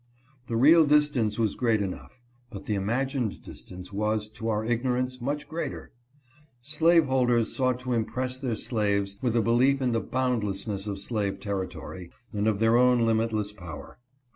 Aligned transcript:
The 0.47 0.55
real 0.57 0.83
distance 0.83 1.37
was 1.37 1.53
great 1.53 1.79
enough, 1.79 2.23
but 2.49 2.65
the 2.65 2.73
imagined 2.73 3.39
distance 3.43 3.93
was, 3.93 4.27
to 4.29 4.49
our 4.49 4.65
ignorance, 4.65 5.21
much 5.21 5.47
greater. 5.47 5.91
Slaveholders 6.59 7.53
sought 7.55 7.79
to 7.81 7.93
impress 7.93 8.39
their 8.39 8.55
slaves 8.55 9.19
with 9.21 9.35
a 9.35 9.43
belief 9.43 9.79
in 9.79 9.91
the 9.91 10.01
bound 10.01 10.41
lessness 10.43 10.87
of 10.87 10.97
slave 10.97 11.39
territory, 11.39 12.09
and 12.33 12.47
of 12.47 12.57
their 12.57 12.77
own 12.77 13.05
limitless 13.05 13.53
power. 13.53 13.99